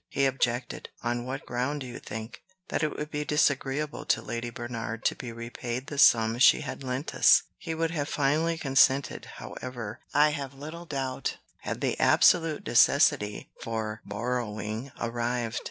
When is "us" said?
7.13-7.43